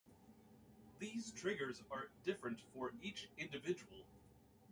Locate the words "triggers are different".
1.31-2.59